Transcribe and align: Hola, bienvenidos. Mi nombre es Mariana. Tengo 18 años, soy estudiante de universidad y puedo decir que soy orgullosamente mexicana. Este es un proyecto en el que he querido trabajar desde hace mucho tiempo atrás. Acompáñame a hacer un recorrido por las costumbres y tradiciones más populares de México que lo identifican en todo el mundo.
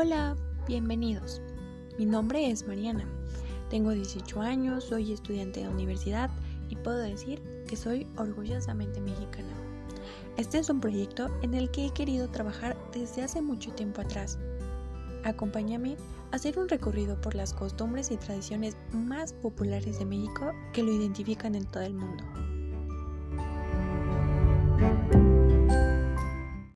Hola, 0.00 0.36
bienvenidos. 0.68 1.42
Mi 1.98 2.06
nombre 2.06 2.52
es 2.52 2.68
Mariana. 2.68 3.04
Tengo 3.68 3.90
18 3.90 4.40
años, 4.40 4.84
soy 4.84 5.12
estudiante 5.12 5.58
de 5.58 5.68
universidad 5.68 6.30
y 6.68 6.76
puedo 6.76 6.98
decir 6.98 7.42
que 7.66 7.74
soy 7.74 8.06
orgullosamente 8.16 9.00
mexicana. 9.00 9.52
Este 10.36 10.58
es 10.58 10.70
un 10.70 10.78
proyecto 10.78 11.26
en 11.42 11.54
el 11.54 11.68
que 11.72 11.86
he 11.86 11.90
querido 11.90 12.28
trabajar 12.28 12.76
desde 12.92 13.24
hace 13.24 13.42
mucho 13.42 13.72
tiempo 13.72 14.00
atrás. 14.00 14.38
Acompáñame 15.24 15.96
a 16.30 16.36
hacer 16.36 16.60
un 16.60 16.68
recorrido 16.68 17.20
por 17.20 17.34
las 17.34 17.52
costumbres 17.52 18.12
y 18.12 18.18
tradiciones 18.18 18.76
más 18.92 19.32
populares 19.32 19.98
de 19.98 20.04
México 20.04 20.52
que 20.72 20.84
lo 20.84 20.92
identifican 20.92 21.56
en 21.56 21.66
todo 21.66 21.82
el 21.82 21.94
mundo. 21.94 22.22